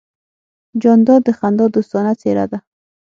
جانداد 0.83 1.21
د 1.25 1.29
خندا 1.37 1.65
دوستانه 1.75 2.11
څېرہ 2.21 2.45
ده. 2.51 2.59